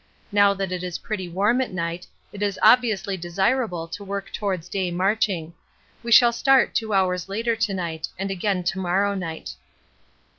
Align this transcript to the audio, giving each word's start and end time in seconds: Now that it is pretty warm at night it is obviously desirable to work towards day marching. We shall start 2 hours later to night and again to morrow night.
Now 0.31 0.55
that 0.55 0.71
it 0.71 0.81
is 0.81 0.97
pretty 1.05 1.29
warm 1.29 1.61
at 1.61 1.71
night 1.71 2.07
it 2.33 2.41
is 2.41 2.57
obviously 2.63 3.17
desirable 3.17 3.87
to 3.89 4.03
work 4.03 4.33
towards 4.33 4.67
day 4.67 4.89
marching. 4.89 5.53
We 6.01 6.11
shall 6.11 6.33
start 6.33 6.73
2 6.73 6.91
hours 6.91 7.29
later 7.29 7.55
to 7.57 7.73
night 7.75 8.07
and 8.17 8.31
again 8.31 8.63
to 8.63 8.79
morrow 8.79 9.13
night. 9.13 9.53